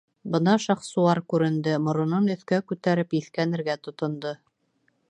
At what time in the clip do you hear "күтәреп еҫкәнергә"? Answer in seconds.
2.73-3.79